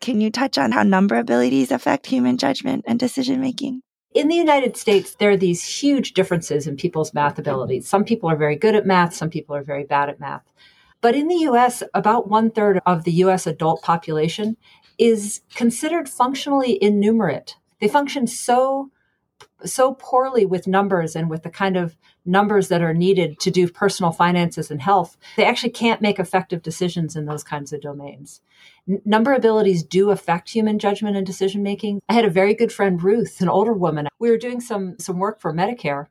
Can 0.00 0.22
you 0.22 0.30
touch 0.30 0.56
on 0.56 0.72
how 0.72 0.82
number 0.82 1.16
abilities 1.16 1.70
affect 1.70 2.06
human 2.06 2.38
judgment 2.38 2.84
and 2.86 2.98
decision 2.98 3.40
making? 3.40 3.82
In 4.14 4.28
the 4.28 4.34
United 4.34 4.76
States, 4.76 5.14
there 5.14 5.30
are 5.30 5.36
these 5.36 5.62
huge 5.62 6.14
differences 6.14 6.66
in 6.66 6.76
people's 6.76 7.12
math 7.12 7.38
abilities. 7.38 7.86
Some 7.86 8.04
people 8.04 8.30
are 8.30 8.36
very 8.36 8.56
good 8.56 8.74
at 8.74 8.86
math, 8.86 9.14
some 9.14 9.28
people 9.28 9.54
are 9.54 9.62
very 9.62 9.84
bad 9.84 10.08
at 10.08 10.18
math. 10.18 10.42
But 11.02 11.14
in 11.14 11.28
the 11.28 11.46
US, 11.50 11.82
about 11.94 12.28
one 12.28 12.50
third 12.50 12.80
of 12.86 13.04
the 13.04 13.12
US 13.24 13.46
adult 13.46 13.82
population 13.82 14.56
is 14.98 15.42
considered 15.54 16.08
functionally 16.08 16.82
innumerate. 16.82 17.56
They 17.80 17.88
function 17.88 18.26
so 18.26 18.90
so 19.64 19.94
poorly 19.94 20.46
with 20.46 20.66
numbers 20.66 21.14
and 21.14 21.28
with 21.28 21.42
the 21.42 21.50
kind 21.50 21.76
of 21.76 21.96
numbers 22.24 22.68
that 22.68 22.82
are 22.82 22.94
needed 22.94 23.38
to 23.40 23.50
do 23.50 23.68
personal 23.68 24.12
finances 24.12 24.70
and 24.70 24.80
health, 24.80 25.16
they 25.36 25.44
actually 25.44 25.70
can't 25.70 26.00
make 26.00 26.18
effective 26.18 26.62
decisions 26.62 27.16
in 27.16 27.26
those 27.26 27.44
kinds 27.44 27.72
of 27.72 27.80
domains. 27.80 28.40
N- 28.88 29.02
number 29.04 29.32
abilities 29.32 29.82
do 29.82 30.10
affect 30.10 30.50
human 30.50 30.78
judgment 30.78 31.16
and 31.16 31.26
decision 31.26 31.62
making. 31.62 32.00
I 32.08 32.14
had 32.14 32.24
a 32.24 32.30
very 32.30 32.54
good 32.54 32.72
friend, 32.72 33.02
Ruth, 33.02 33.40
an 33.40 33.48
older 33.48 33.72
woman. 33.72 34.08
We 34.18 34.30
were 34.30 34.38
doing 34.38 34.60
some 34.60 34.98
some 34.98 35.18
work 35.18 35.40
for 35.40 35.52
Medicare, 35.52 36.06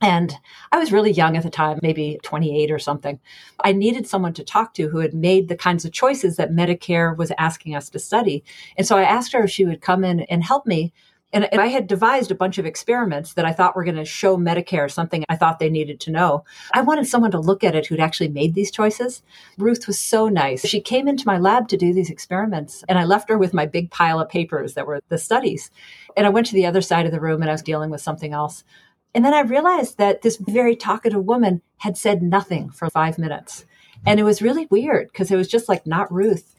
and 0.00 0.32
I 0.70 0.78
was 0.78 0.92
really 0.92 1.10
young 1.10 1.36
at 1.36 1.42
the 1.42 1.50
time, 1.50 1.80
maybe 1.82 2.20
28 2.22 2.70
or 2.70 2.78
something. 2.78 3.18
I 3.64 3.72
needed 3.72 4.06
someone 4.06 4.32
to 4.34 4.44
talk 4.44 4.74
to 4.74 4.88
who 4.88 4.98
had 4.98 5.12
made 5.12 5.48
the 5.48 5.56
kinds 5.56 5.84
of 5.84 5.92
choices 5.92 6.36
that 6.36 6.52
Medicare 6.52 7.16
was 7.16 7.32
asking 7.36 7.74
us 7.74 7.90
to 7.90 7.98
study. 7.98 8.44
And 8.76 8.86
so 8.86 8.96
I 8.96 9.02
asked 9.02 9.32
her 9.32 9.42
if 9.42 9.50
she 9.50 9.64
would 9.64 9.80
come 9.80 10.04
in 10.04 10.20
and 10.20 10.44
help 10.44 10.66
me. 10.66 10.92
And, 11.32 11.46
and 11.52 11.60
I 11.60 11.66
had 11.66 11.86
devised 11.86 12.30
a 12.30 12.34
bunch 12.34 12.56
of 12.56 12.64
experiments 12.64 13.34
that 13.34 13.44
I 13.44 13.52
thought 13.52 13.76
were 13.76 13.84
going 13.84 13.96
to 13.96 14.04
show 14.04 14.38
Medicare 14.38 14.90
something 14.90 15.24
I 15.28 15.36
thought 15.36 15.58
they 15.58 15.68
needed 15.68 16.00
to 16.00 16.10
know. 16.10 16.44
I 16.72 16.80
wanted 16.80 17.06
someone 17.06 17.30
to 17.32 17.40
look 17.40 17.62
at 17.62 17.74
it 17.74 17.86
who'd 17.86 18.00
actually 18.00 18.28
made 18.28 18.54
these 18.54 18.70
choices. 18.70 19.22
Ruth 19.58 19.86
was 19.86 19.98
so 19.98 20.28
nice. 20.28 20.66
She 20.66 20.80
came 20.80 21.06
into 21.06 21.26
my 21.26 21.38
lab 21.38 21.68
to 21.68 21.76
do 21.76 21.92
these 21.92 22.08
experiments, 22.08 22.82
and 22.88 22.98
I 22.98 23.04
left 23.04 23.28
her 23.28 23.36
with 23.36 23.52
my 23.52 23.66
big 23.66 23.90
pile 23.90 24.20
of 24.20 24.30
papers 24.30 24.74
that 24.74 24.86
were 24.86 25.00
the 25.08 25.18
studies. 25.18 25.70
And 26.16 26.26
I 26.26 26.30
went 26.30 26.46
to 26.46 26.54
the 26.54 26.66
other 26.66 26.80
side 26.80 27.04
of 27.04 27.12
the 27.12 27.20
room 27.20 27.42
and 27.42 27.50
I 27.50 27.54
was 27.54 27.62
dealing 27.62 27.90
with 27.90 28.00
something 28.00 28.32
else. 28.32 28.64
And 29.14 29.24
then 29.24 29.34
I 29.34 29.40
realized 29.40 29.98
that 29.98 30.22
this 30.22 30.36
very 30.36 30.76
talkative 30.76 31.24
woman 31.24 31.62
had 31.78 31.96
said 31.96 32.22
nothing 32.22 32.70
for 32.70 32.88
five 32.90 33.18
minutes. 33.18 33.64
And 34.06 34.18
it 34.20 34.24
was 34.24 34.42
really 34.42 34.66
weird 34.70 35.08
because 35.08 35.30
it 35.30 35.36
was 35.36 35.48
just 35.48 35.68
like 35.68 35.86
not 35.86 36.12
Ruth. 36.12 36.54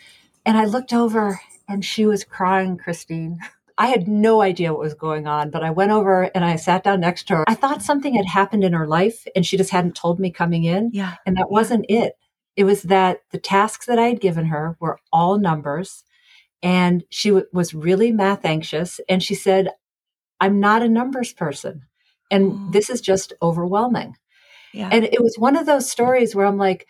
And 0.45 0.57
I 0.57 0.65
looked 0.65 0.93
over 0.93 1.39
and 1.67 1.83
she 1.83 2.05
was 2.05 2.23
crying, 2.23 2.77
Christine. 2.77 3.39
I 3.79 3.87
had 3.87 4.09
no 4.09 4.41
idea 4.41 4.73
what 4.73 4.81
was 4.81 4.93
going 4.93 5.25
on, 5.25 5.51
but 5.51 5.63
I 5.63 5.71
went 5.71 5.91
over 5.91 6.23
and 6.35 6.43
I 6.43 6.57
sat 6.57 6.83
down 6.83 6.99
next 6.99 7.27
to 7.27 7.37
her. 7.37 7.45
I 7.47 7.55
thought 7.55 7.81
something 7.81 8.13
had 8.13 8.25
happened 8.25 8.65
in 8.65 8.73
her 8.73 8.85
life 8.85 9.25
and 9.37 9.45
she 9.45 9.55
just 9.55 9.69
hadn't 9.69 9.95
told 9.95 10.19
me 10.19 10.31
coming 10.31 10.65
in. 10.65 10.91
Yeah. 10.91 11.15
And 11.25 11.37
that 11.37 11.49
wasn't 11.49 11.85
it. 11.87 12.15
It 12.57 12.65
was 12.65 12.83
that 12.83 13.21
the 13.31 13.39
tasks 13.39 13.85
that 13.85 13.97
I 13.97 14.09
had 14.09 14.19
given 14.19 14.47
her 14.47 14.75
were 14.81 14.99
all 15.13 15.39
numbers 15.39 16.03
and 16.61 17.05
she 17.09 17.29
w- 17.29 17.47
was 17.53 17.73
really 17.73 18.11
math 18.11 18.43
anxious. 18.43 18.99
And 19.07 19.23
she 19.23 19.33
said, 19.33 19.69
I'm 20.41 20.59
not 20.59 20.83
a 20.83 20.89
numbers 20.89 21.31
person. 21.31 21.83
And 22.29 22.51
mm. 22.51 22.71
this 22.73 22.89
is 22.89 22.99
just 22.99 23.31
overwhelming. 23.41 24.17
Yeah. 24.73 24.89
And 24.91 25.05
it 25.05 25.23
was 25.23 25.37
one 25.37 25.55
of 25.55 25.65
those 25.65 25.89
stories 25.89 26.35
where 26.35 26.45
I'm 26.45 26.57
like, 26.57 26.85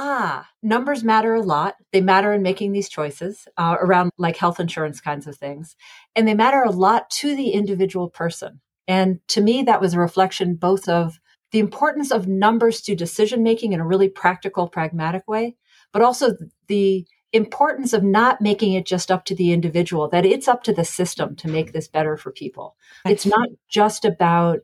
ah, 0.00 0.48
numbers 0.62 1.02
matter 1.02 1.34
a 1.34 1.42
lot. 1.42 1.74
They 1.92 2.00
matter 2.00 2.32
in 2.32 2.40
making 2.40 2.70
these 2.70 2.88
choices 2.88 3.48
uh, 3.56 3.76
around 3.80 4.12
like 4.16 4.36
health 4.36 4.60
insurance 4.60 5.00
kinds 5.00 5.26
of 5.26 5.36
things. 5.36 5.74
And 6.14 6.26
they 6.26 6.34
matter 6.34 6.62
a 6.62 6.70
lot 6.70 7.10
to 7.10 7.34
the 7.34 7.50
individual 7.50 8.08
person. 8.08 8.60
And 8.86 9.18
to 9.28 9.40
me, 9.40 9.64
that 9.64 9.80
was 9.80 9.94
a 9.94 9.98
reflection 9.98 10.54
both 10.54 10.88
of 10.88 11.18
the 11.50 11.58
importance 11.58 12.12
of 12.12 12.28
numbers 12.28 12.80
to 12.82 12.94
decision 12.94 13.42
making 13.42 13.72
in 13.72 13.80
a 13.80 13.86
really 13.86 14.08
practical, 14.08 14.68
pragmatic 14.68 15.26
way, 15.26 15.56
but 15.92 16.02
also 16.02 16.36
the 16.68 17.04
importance 17.32 17.92
of 17.92 18.04
not 18.04 18.40
making 18.40 18.74
it 18.74 18.86
just 18.86 19.10
up 19.10 19.24
to 19.24 19.34
the 19.34 19.52
individual, 19.52 20.08
that 20.08 20.24
it's 20.24 20.46
up 20.46 20.62
to 20.62 20.72
the 20.72 20.84
system 20.84 21.34
to 21.36 21.48
make 21.48 21.72
this 21.72 21.88
better 21.88 22.16
for 22.16 22.30
people. 22.30 22.76
It's 23.04 23.26
not 23.26 23.48
just 23.68 24.04
about 24.04 24.60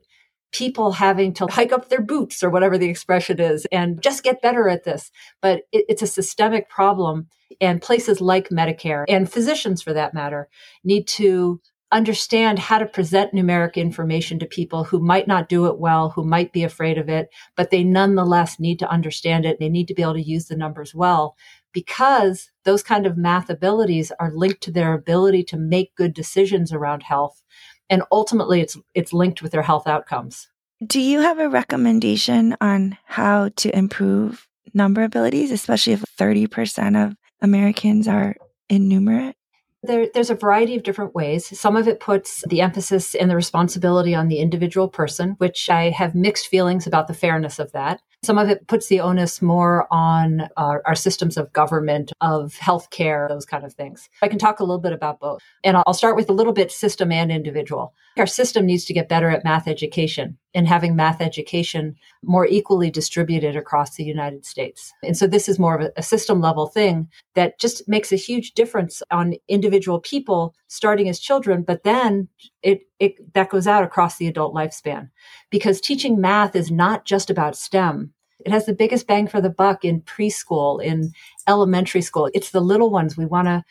people 0.51 0.93
having 0.93 1.33
to 1.33 1.47
hike 1.47 1.73
up 1.73 1.89
their 1.89 2.01
boots 2.01 2.43
or 2.43 2.49
whatever 2.49 2.77
the 2.77 2.89
expression 2.89 3.39
is 3.39 3.65
and 3.71 4.01
just 4.01 4.23
get 4.23 4.41
better 4.41 4.69
at 4.69 4.83
this. 4.83 5.11
But 5.41 5.63
it, 5.71 5.85
it's 5.89 6.01
a 6.01 6.07
systemic 6.07 6.69
problem. 6.69 7.27
And 7.61 7.81
places 7.81 8.21
like 8.21 8.49
Medicare 8.49 9.05
and 9.07 9.31
physicians, 9.31 9.81
for 9.81 9.93
that 9.93 10.13
matter, 10.13 10.49
need 10.83 11.07
to 11.09 11.61
understand 11.91 12.59
how 12.59 12.79
to 12.79 12.85
present 12.85 13.33
numeric 13.33 13.75
information 13.75 14.39
to 14.39 14.45
people 14.45 14.83
who 14.83 14.99
might 14.99 15.27
not 15.27 15.47
do 15.47 15.67
it 15.67 15.79
well, 15.79 16.09
who 16.09 16.23
might 16.25 16.51
be 16.51 16.63
afraid 16.63 16.97
of 16.97 17.07
it, 17.07 17.29
but 17.55 17.69
they 17.69 17.83
nonetheless 17.83 18.59
need 18.59 18.79
to 18.79 18.89
understand 18.89 19.45
it. 19.45 19.59
They 19.59 19.69
need 19.69 19.87
to 19.87 19.93
be 19.93 20.01
able 20.01 20.15
to 20.15 20.21
use 20.21 20.47
the 20.47 20.57
numbers 20.57 20.93
well 20.95 21.37
because 21.71 22.51
those 22.63 22.81
kind 22.81 23.05
of 23.05 23.17
math 23.17 23.49
abilities 23.49 24.11
are 24.19 24.31
linked 24.33 24.61
to 24.61 24.71
their 24.71 24.93
ability 24.93 25.43
to 25.43 25.57
make 25.57 25.95
good 25.95 26.13
decisions 26.13 26.73
around 26.73 27.03
health. 27.03 27.43
And 27.89 28.03
ultimately 28.11 28.61
it's 28.61 28.77
it's 28.93 29.13
linked 29.13 29.41
with 29.41 29.51
their 29.51 29.61
health 29.61 29.87
outcomes. 29.87 30.47
Do 30.85 30.99
you 30.99 31.21
have 31.21 31.39
a 31.39 31.49
recommendation 31.49 32.55
on 32.59 32.97
how 33.05 33.49
to 33.57 33.75
improve 33.75 34.47
number 34.73 35.03
abilities, 35.03 35.51
especially 35.51 35.93
if 35.93 36.03
30% 36.19 37.05
of 37.05 37.15
Americans 37.41 38.07
are 38.07 38.35
innumerate? 38.69 39.35
There, 39.83 40.07
there's 40.13 40.31
a 40.31 40.35
variety 40.35 40.75
of 40.75 40.83
different 40.83 41.13
ways. 41.13 41.57
Some 41.57 41.75
of 41.75 41.87
it 41.87 41.99
puts 41.99 42.43
the 42.49 42.61
emphasis 42.61 43.15
and 43.15 43.29
the 43.29 43.35
responsibility 43.35 44.15
on 44.15 44.27
the 44.27 44.39
individual 44.39 44.89
person, 44.89 45.35
which 45.37 45.69
I 45.69 45.91
have 45.91 46.15
mixed 46.15 46.47
feelings 46.47 46.87
about 46.87 47.07
the 47.07 47.13
fairness 47.13 47.59
of 47.59 47.71
that. 47.73 48.01
Some 48.25 48.39
of 48.39 48.49
it 48.49 48.65
puts 48.67 48.87
the 48.87 49.01
onus 49.01 49.39
more 49.39 49.87
on 49.91 50.49
our, 50.57 50.81
our 50.85 50.95
systems 50.95 51.37
of 51.37 51.53
government, 51.53 52.11
of 52.21 52.53
healthcare, 52.55 53.29
those 53.29 53.45
kind 53.45 53.63
of 53.63 53.73
things. 53.73 54.09
I 54.23 54.27
can 54.27 54.39
talk 54.39 54.59
a 54.59 54.63
little 54.63 54.79
bit 54.79 54.93
about 54.93 55.19
both. 55.19 55.43
And 55.63 55.77
I'll 55.77 55.93
start 55.93 56.15
with 56.15 56.27
a 56.27 56.33
little 56.33 56.53
bit 56.53 56.71
system 56.71 57.11
and 57.11 57.31
individual. 57.31 57.93
Our 58.17 58.25
system 58.25 58.65
needs 58.65 58.85
to 58.85 58.93
get 58.93 59.09
better 59.09 59.29
at 59.29 59.43
math 59.43 59.67
education 59.67 60.37
and 60.55 60.67
having 60.67 60.95
math 60.95 61.21
education 61.21 61.95
more 62.23 62.47
equally 62.47 62.89
distributed 62.89 63.55
across 63.55 63.95
the 63.95 64.05
United 64.05 64.45
States. 64.45 64.91
And 65.03 65.15
so 65.15 65.27
this 65.27 65.49
is 65.49 65.59
more 65.59 65.75
of 65.75 65.81
a, 65.81 65.91
a 65.97 66.03
system 66.03 66.39
level 66.39 66.65
thing 66.65 67.09
that 67.35 67.59
just 67.59 67.87
makes 67.87 68.11
a 68.11 68.15
huge 68.15 68.53
difference 68.53 69.03
on 69.11 69.35
individual 69.49 69.99
people 69.99 70.55
starting 70.67 71.09
as 71.09 71.19
children, 71.19 71.61
but 71.61 71.83
then 71.83 72.29
it, 72.63 72.81
it 72.99 73.33
that 73.33 73.49
goes 73.49 73.67
out 73.67 73.83
across 73.83 74.17
the 74.17 74.27
adult 74.27 74.55
lifespan 74.55 75.09
because 75.49 75.81
teaching 75.81 76.19
math 76.19 76.55
is 76.55 76.71
not 76.71 77.05
just 77.05 77.29
about 77.29 77.57
STEM. 77.57 78.13
It 78.43 78.51
has 78.51 78.65
the 78.65 78.73
biggest 78.73 79.07
bang 79.07 79.27
for 79.27 79.41
the 79.41 79.49
buck 79.49 79.85
in 79.85 80.01
preschool, 80.01 80.83
in 80.83 81.11
elementary 81.47 82.01
school. 82.01 82.29
It's 82.33 82.51
the 82.51 82.59
little 82.61 82.89
ones. 82.89 83.15
We 83.15 83.25
want 83.25 83.47
to 83.47 83.63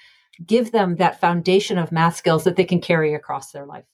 give 0.45 0.73
them 0.73 0.97
that 0.97 1.21
foundation 1.21 1.79
of 1.79 1.93
math 1.93 2.17
skills 2.17 2.45
that 2.45 2.57
they 2.57 2.65
can 2.65 2.81
carry 2.81 3.15
across 3.15 3.53
their 3.53 3.67
life. 3.67 3.85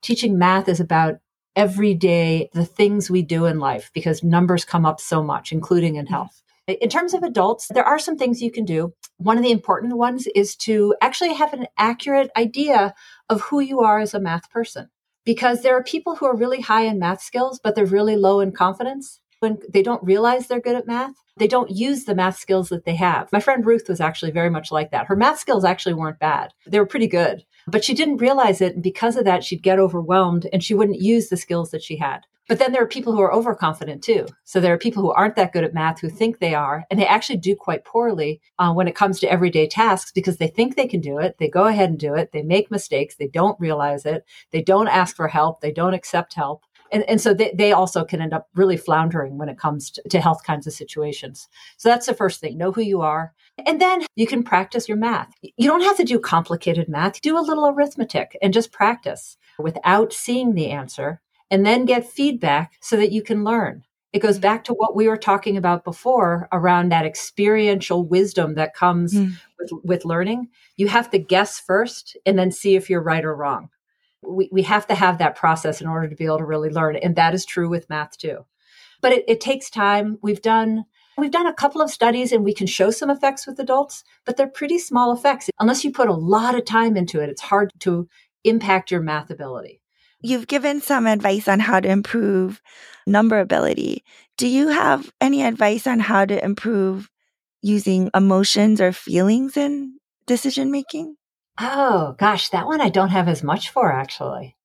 Teaching 0.00 0.38
math 0.38 0.68
is 0.68 0.80
about 0.80 1.16
every 1.56 1.94
day, 1.94 2.50
the 2.52 2.64
things 2.64 3.10
we 3.10 3.22
do 3.22 3.46
in 3.46 3.58
life, 3.58 3.90
because 3.94 4.22
numbers 4.22 4.64
come 4.64 4.86
up 4.86 5.00
so 5.00 5.22
much, 5.22 5.52
including 5.52 5.96
in 5.96 6.06
health. 6.06 6.42
In 6.68 6.88
terms 6.88 7.12
of 7.12 7.22
adults, 7.22 7.68
there 7.68 7.84
are 7.84 7.98
some 7.98 8.16
things 8.16 8.40
you 8.40 8.50
can 8.50 8.64
do. 8.64 8.94
One 9.16 9.36
of 9.36 9.42
the 9.42 9.50
important 9.50 9.96
ones 9.96 10.28
is 10.34 10.54
to 10.56 10.94
actually 11.00 11.34
have 11.34 11.52
an 11.52 11.66
accurate 11.76 12.30
idea 12.36 12.94
of 13.28 13.40
who 13.42 13.60
you 13.60 13.80
are 13.80 13.98
as 13.98 14.14
a 14.14 14.20
math 14.20 14.48
person. 14.50 14.88
Because 15.24 15.62
there 15.62 15.76
are 15.76 15.82
people 15.82 16.16
who 16.16 16.26
are 16.26 16.36
really 16.36 16.60
high 16.60 16.82
in 16.82 16.98
math 16.98 17.20
skills, 17.20 17.60
but 17.62 17.74
they're 17.74 17.86
really 17.86 18.16
low 18.16 18.40
in 18.40 18.52
confidence. 18.52 19.20
When 19.42 19.58
they 19.68 19.82
don't 19.82 20.04
realize 20.04 20.46
they're 20.46 20.60
good 20.60 20.76
at 20.76 20.86
math, 20.86 21.16
they 21.36 21.48
don't 21.48 21.68
use 21.68 22.04
the 22.04 22.14
math 22.14 22.38
skills 22.38 22.68
that 22.68 22.84
they 22.84 22.94
have. 22.94 23.32
My 23.32 23.40
friend 23.40 23.66
Ruth 23.66 23.88
was 23.88 24.00
actually 24.00 24.30
very 24.30 24.50
much 24.50 24.70
like 24.70 24.92
that. 24.92 25.06
Her 25.06 25.16
math 25.16 25.40
skills 25.40 25.64
actually 25.64 25.94
weren't 25.94 26.20
bad. 26.20 26.54
They 26.64 26.78
were 26.78 26.86
pretty 26.86 27.08
good, 27.08 27.44
but 27.66 27.82
she 27.82 27.92
didn't 27.92 28.18
realize 28.18 28.60
it. 28.60 28.74
And 28.74 28.84
because 28.84 29.16
of 29.16 29.24
that, 29.24 29.42
she'd 29.42 29.64
get 29.64 29.80
overwhelmed 29.80 30.46
and 30.52 30.62
she 30.62 30.74
wouldn't 30.74 31.00
use 31.00 31.28
the 31.28 31.36
skills 31.36 31.72
that 31.72 31.82
she 31.82 31.96
had. 31.96 32.20
But 32.48 32.60
then 32.60 32.70
there 32.70 32.82
are 32.82 32.88
people 32.88 33.12
who 33.14 33.20
are 33.20 33.34
overconfident 33.34 34.04
too. 34.04 34.26
So 34.44 34.60
there 34.60 34.74
are 34.74 34.78
people 34.78 35.02
who 35.02 35.10
aren't 35.10 35.34
that 35.34 35.52
good 35.52 35.64
at 35.64 35.74
math 35.74 36.00
who 36.00 36.08
think 36.08 36.38
they 36.38 36.54
are, 36.54 36.84
and 36.88 37.00
they 37.00 37.06
actually 37.06 37.38
do 37.38 37.56
quite 37.56 37.84
poorly 37.84 38.40
uh, 38.60 38.72
when 38.72 38.86
it 38.86 38.94
comes 38.94 39.18
to 39.20 39.30
everyday 39.30 39.66
tasks 39.66 40.12
because 40.12 40.36
they 40.36 40.48
think 40.48 40.76
they 40.76 40.86
can 40.86 41.00
do 41.00 41.18
it. 41.18 41.36
They 41.38 41.48
go 41.48 41.64
ahead 41.64 41.90
and 41.90 41.98
do 41.98 42.14
it. 42.14 42.30
They 42.32 42.42
make 42.42 42.70
mistakes. 42.70 43.16
They 43.16 43.28
don't 43.28 43.58
realize 43.58 44.06
it. 44.06 44.24
They 44.52 44.62
don't 44.62 44.88
ask 44.88 45.16
for 45.16 45.28
help. 45.28 45.60
They 45.60 45.72
don't 45.72 45.94
accept 45.94 46.34
help. 46.34 46.62
And, 46.92 47.04
and 47.08 47.20
so 47.20 47.32
they, 47.32 47.52
they 47.56 47.72
also 47.72 48.04
can 48.04 48.20
end 48.20 48.34
up 48.34 48.48
really 48.54 48.76
floundering 48.76 49.38
when 49.38 49.48
it 49.48 49.58
comes 49.58 49.90
to, 49.92 50.02
to 50.10 50.20
health 50.20 50.44
kinds 50.44 50.66
of 50.66 50.72
situations. 50.72 51.48
So 51.78 51.88
that's 51.88 52.06
the 52.06 52.14
first 52.14 52.40
thing. 52.40 52.58
Know 52.58 52.70
who 52.70 52.82
you 52.82 53.00
are. 53.00 53.32
And 53.66 53.80
then 53.80 54.04
you 54.14 54.26
can 54.26 54.42
practice 54.42 54.88
your 54.88 54.98
math. 54.98 55.32
You 55.42 55.68
don't 55.68 55.82
have 55.82 55.96
to 55.96 56.04
do 56.04 56.18
complicated 56.18 56.88
math. 56.88 57.20
Do 57.20 57.38
a 57.38 57.40
little 57.40 57.66
arithmetic 57.66 58.36
and 58.42 58.52
just 58.52 58.72
practice 58.72 59.36
without 59.58 60.12
seeing 60.12 60.54
the 60.54 60.70
answer 60.70 61.20
and 61.50 61.66
then 61.66 61.84
get 61.84 62.08
feedback 62.08 62.72
so 62.80 62.96
that 62.96 63.12
you 63.12 63.22
can 63.22 63.44
learn. 63.44 63.84
It 64.12 64.20
goes 64.20 64.38
mm. 64.38 64.42
back 64.42 64.64
to 64.64 64.74
what 64.74 64.94
we 64.94 65.08
were 65.08 65.16
talking 65.16 65.56
about 65.56 65.84
before 65.84 66.48
around 66.52 66.90
that 66.90 67.06
experiential 67.06 68.04
wisdom 68.04 68.54
that 68.54 68.74
comes 68.74 69.14
mm. 69.14 69.32
with, 69.58 69.70
with 69.84 70.04
learning. 70.04 70.48
You 70.76 70.88
have 70.88 71.10
to 71.10 71.18
guess 71.18 71.58
first 71.58 72.16
and 72.26 72.38
then 72.38 72.50
see 72.50 72.76
if 72.76 72.90
you're 72.90 73.02
right 73.02 73.24
or 73.24 73.34
wrong. 73.34 73.70
We, 74.22 74.48
we 74.52 74.62
have 74.62 74.86
to 74.88 74.94
have 74.94 75.18
that 75.18 75.36
process 75.36 75.80
in 75.80 75.86
order 75.86 76.08
to 76.08 76.16
be 76.16 76.24
able 76.24 76.38
to 76.38 76.44
really 76.44 76.70
learn. 76.70 76.96
And 76.96 77.16
that 77.16 77.34
is 77.34 77.44
true 77.44 77.68
with 77.68 77.90
math 77.90 78.16
too. 78.16 78.44
But 79.00 79.12
it, 79.12 79.24
it 79.28 79.40
takes 79.40 79.70
time. 79.70 80.18
We've 80.22 80.42
done 80.42 80.84
We've 81.18 81.30
done 81.30 81.46
a 81.46 81.52
couple 81.52 81.82
of 81.82 81.90
studies 81.90 82.32
and 82.32 82.42
we 82.42 82.54
can 82.54 82.66
show 82.66 82.90
some 82.90 83.10
effects 83.10 83.46
with 83.46 83.60
adults, 83.60 84.02
but 84.24 84.36
they're 84.36 84.46
pretty 84.46 84.78
small 84.78 85.12
effects. 85.12 85.50
Unless 85.60 85.84
you 85.84 85.92
put 85.92 86.08
a 86.08 86.14
lot 86.14 86.54
of 86.54 86.64
time 86.64 86.96
into 86.96 87.20
it, 87.20 87.28
it's 87.28 87.42
hard 87.42 87.70
to 87.80 88.08
impact 88.44 88.90
your 88.90 89.02
math 89.02 89.30
ability. 89.30 89.82
You've 90.22 90.46
given 90.46 90.80
some 90.80 91.06
advice 91.06 91.48
on 91.48 91.60
how 91.60 91.80
to 91.80 91.88
improve 91.88 92.62
number 93.06 93.40
ability. 93.40 94.04
Do 94.38 94.46
you 94.46 94.68
have 94.68 95.12
any 95.20 95.42
advice 95.42 95.86
on 95.86 96.00
how 96.00 96.24
to 96.24 96.42
improve 96.42 97.10
using 97.60 98.10
emotions 98.14 98.80
or 98.80 98.92
feelings 98.92 99.56
in 99.56 99.98
decision 100.26 100.70
making? 100.70 101.16
Oh, 101.58 102.14
gosh, 102.18 102.48
that 102.50 102.66
one 102.66 102.80
I 102.80 102.88
don't 102.88 103.10
have 103.10 103.28
as 103.28 103.42
much 103.42 103.70
for 103.70 103.92
actually. 103.92 104.56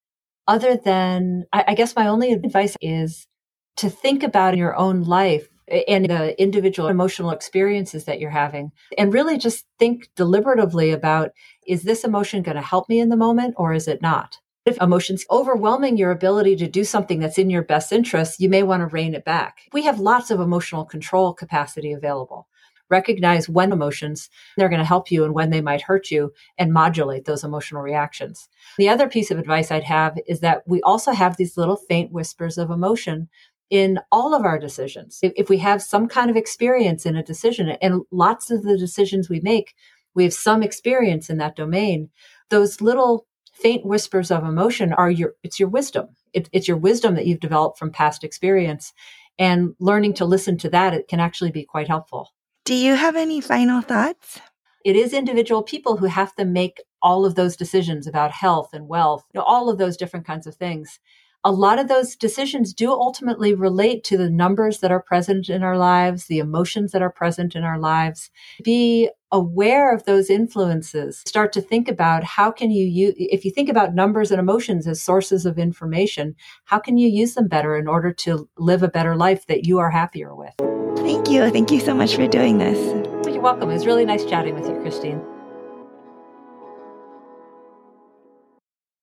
Other 0.48 0.78
than, 0.78 1.46
I, 1.54 1.66
I 1.70 1.76
guess 1.76 1.96
my 1.96 2.08
only 2.08 2.32
advice 2.32 2.76
is 2.82 3.28
to 3.78 3.90
think 3.90 4.24
about 4.24 4.58
your 4.58 4.76
own 4.76 5.04
life 5.04 5.48
and 5.88 6.06
the 6.06 6.42
individual 6.42 6.90
emotional 6.90 7.32
experiences 7.32 8.06
that 8.06 8.20
you're 8.20 8.30
having 8.30 8.72
and 8.98 9.14
really 9.14 9.38
just 9.38 9.66
think 9.80 10.10
deliberatively 10.16 10.94
about 10.94 11.32
is 11.68 11.84
this 11.84 12.06
emotion 12.06 12.42
going 12.42 12.56
to 12.56 12.62
help 12.62 12.88
me 12.88 13.00
in 13.00 13.10
the 13.10 13.18
moment 13.18 13.56
or 13.58 13.74
is 13.74 13.88
it 13.88 14.02
not? 14.02 14.38
If 14.66 14.82
emotions 14.82 15.26
overwhelming 15.32 15.98
your 15.98 16.12
ability 16.12 16.56
to 16.58 16.68
do 16.68 16.84
something 16.84 17.20
that's 17.20 17.38
in 17.38 17.50
your 17.50 17.64
best 17.64 17.92
interest, 17.94 18.40
you 18.40 18.50
may 18.50 18.64
want 18.64 18.82
to 18.82 18.88
rein 18.88 19.14
it 19.14 19.26
back. 19.26 19.60
We 19.74 19.84
have 19.84 20.00
lots 20.00 20.32
of 20.32 20.40
emotional 20.40 20.86
control 20.86 21.34
capacity 21.34 21.94
available. 21.94 22.48
Recognize 22.90 23.50
when 23.50 23.72
emotions 23.72 24.30
they're 24.56 24.70
going 24.70 24.80
to 24.80 24.86
help 24.86 25.12
you 25.12 25.24
and 25.24 25.34
when 25.34 25.50
they 25.50 25.62
might 25.62 25.82
hurt 25.82 26.12
you 26.12 26.34
and 26.58 26.74
modulate 26.74 27.26
those 27.26 27.44
emotional 27.44 27.82
reactions. 27.82 28.48
The 28.78 28.90
other 28.90 29.08
piece 29.08 29.32
of 29.32 29.40
advice 29.40 29.72
I'd 29.72 29.84
have 29.84 30.18
is 30.28 30.40
that 30.42 30.64
we 30.66 30.82
also 30.82 31.12
have 31.12 31.38
these 31.38 31.58
little 31.58 31.78
faint 31.78 32.12
whispers 32.12 32.58
of 32.58 32.70
emotion 32.70 33.30
in 33.70 34.00
all 34.12 34.34
of 34.34 34.46
our 34.46 34.58
decisions. 34.58 35.20
If, 35.22 35.50
we 35.50 35.58
have 35.58 35.82
some 35.82 36.08
kind 36.08 36.30
of 36.30 36.38
experience 36.38 37.06
in 37.06 37.16
a 37.16 37.24
decision 37.24 37.70
and 37.82 38.04
lots 38.12 38.50
of 38.50 38.64
the 38.64 38.78
decisions 38.78 39.30
we 39.30 39.42
make, 39.42 39.74
we 40.16 40.24
have 40.24 40.34
some 40.34 40.64
experience 40.64 41.30
in 41.30 41.38
that 41.38 41.56
domain. 41.56 42.10
Those 42.50 42.82
little 42.82 43.28
faint 43.54 43.86
whispers 43.86 44.32
of 44.32 44.44
emotion 44.44 44.94
are 44.94 45.10
your 45.10 45.34
it's 45.44 45.60
your 45.60 45.70
wisdom 45.70 46.08
it, 46.32 46.48
it's 46.52 46.68
your 46.68 46.78
wisdom 46.78 47.16
that 47.16 47.26
you've 47.26 47.40
developed 47.40 47.80
from 47.80 47.92
past 47.92 48.24
experience 48.24 48.94
and 49.40 49.74
learning 49.80 50.14
to 50.14 50.26
listen 50.26 50.58
to 50.58 50.70
that 50.70 50.94
it 50.94 51.08
can 51.08 51.20
actually 51.20 51.50
be 51.50 51.64
quite 51.64 51.88
helpful 51.88 52.32
do 52.68 52.76
you 52.76 52.96
have 52.96 53.16
any 53.16 53.40
final 53.40 53.82
thoughts 53.82 54.42
it 54.84 54.96
is 54.96 55.14
individual 55.14 55.64
people 55.64 55.98
who 55.98 56.06
have 56.06 56.36
to 56.36 56.46
make 56.46 56.82
all 57.02 57.26
of 57.26 57.36
those 57.36 57.56
decisions 57.56 58.08
about 58.08 58.32
health 58.32 58.70
and 58.74 58.88
wealth 58.88 59.24
you 59.34 59.40
know, 59.40 59.46
all 59.46 59.70
of 59.70 59.78
those 59.78 59.96
different 59.96 60.28
kinds 60.28 60.46
of 60.46 60.56
things 60.56 61.00
a 61.44 61.52
lot 61.52 61.80
of 61.80 61.88
those 61.88 62.16
decisions 62.18 62.74
do 62.74 62.92
ultimately 62.92 63.54
relate 63.54 64.04
to 64.04 64.18
the 64.18 64.30
numbers 64.30 64.80
that 64.80 64.92
are 64.92 65.02
present 65.02 65.48
in 65.50 65.64
our 65.64 65.78
lives, 65.78 66.26
the 66.26 66.40
emotions 66.40 66.92
that 66.92 67.02
are 67.02 67.12
present 67.12 67.56
in 67.56 67.64
our 67.64 67.80
lives. 67.80 68.30
Be 68.64 69.10
aware 69.32 69.94
of 69.94 70.06
those 70.06 70.30
influences. 70.30 71.22
Start 71.26 71.52
to 71.54 71.62
think 71.62 71.88
about 71.88 72.24
how 72.24 72.52
can 72.52 72.72
you 72.72 72.86
use, 72.86 73.14
if 73.18 73.46
you 73.46 73.52
think 73.52 73.70
about 73.70 73.94
numbers 73.94 74.32
and 74.32 74.40
emotions 74.40 74.88
as 74.88 75.02
sources 75.02 75.46
of 75.46 75.58
information, 75.58 76.36
how 76.66 76.80
can 76.80 76.98
you 76.98 77.08
use 77.08 77.36
them 77.36 77.48
better 77.48 77.78
in 77.78 77.88
order 77.88 78.14
to 78.14 78.48
live 78.58 78.84
a 78.84 78.88
better 78.88 79.16
life 79.16 79.48
that 79.48 79.66
you 79.66 79.80
are 79.80 79.92
happier 79.92 80.36
with? 80.36 80.54
Thank 80.98 81.30
you. 81.30 81.50
Thank 81.52 81.72
you 81.72 81.80
so 81.80 81.94
much 81.94 82.16
for 82.16 82.28
doing 82.28 82.58
this. 82.58 82.78
You're 83.28 83.42
welcome. 83.42 83.70
It 83.70 83.74
was 83.74 83.86
really 83.86 84.06
nice 84.06 84.26
chatting 84.26 84.56
with 84.56 84.68
you, 84.68 84.80
Christine. 84.82 85.22